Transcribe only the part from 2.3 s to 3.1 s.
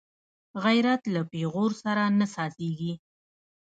سازېږي